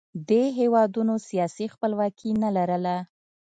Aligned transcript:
دې 0.29 0.43
هېوادونو 0.59 1.13
سیاسي 1.27 1.65
خپلواکي 1.73 2.31
نه 2.43 2.49
لرله 2.55 2.95